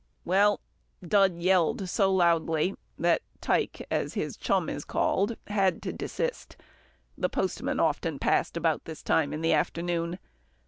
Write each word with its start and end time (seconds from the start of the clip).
Well, 0.25 0.59
Dud 1.07 1.35
yelled 1.43 1.87
so 1.87 2.11
loudly, 2.11 2.73
that 2.97 3.21
Tike, 3.39 3.85
as 3.91 4.15
his 4.15 4.35
chum 4.35 4.67
is 4.67 4.83
called, 4.83 5.37
had 5.45 5.79
to 5.83 5.93
desist. 5.93 6.57
The 7.15 7.29
postman 7.29 7.79
often 7.79 8.17
passed 8.17 8.57
about 8.57 8.85
this 8.85 9.03
time 9.03 9.31
in 9.31 9.41
the 9.41 9.53
afternoon. 9.53 10.17